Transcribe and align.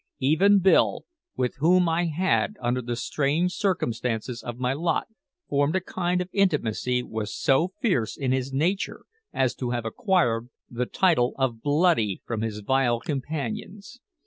Even 0.17 0.57
Bill, 0.57 1.03
with 1.37 1.57
whom 1.57 1.87
I 1.87 2.05
had, 2.05 2.55
under 2.59 2.81
the 2.81 2.95
strange 2.95 3.53
circumstances 3.53 4.41
of 4.41 4.57
my 4.57 4.73
lot, 4.73 5.05
formed 5.47 5.75
a 5.75 5.79
kind 5.79 6.21
of 6.21 6.29
intimacy, 6.33 7.03
was 7.03 7.35
so 7.37 7.73
fierce 7.83 8.17
in 8.17 8.31
his 8.31 8.51
nature 8.51 9.05
as 9.31 9.53
to 9.57 9.69
have 9.69 9.85
acquired 9.85 10.49
the 10.67 10.87
title 10.87 11.35
of 11.37 11.61
"Bloody" 11.61 12.19
from 12.25 12.41
his 12.41 12.61
vile 12.61 12.99
companions. 12.99 13.99